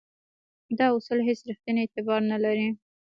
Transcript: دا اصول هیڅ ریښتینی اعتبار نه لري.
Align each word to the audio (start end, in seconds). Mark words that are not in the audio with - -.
دا 0.77 0.85
اصول 0.97 1.19
هیڅ 1.27 1.39
ریښتینی 1.49 1.81
اعتبار 1.83 2.21
نه 2.31 2.37
لري. 2.43 2.67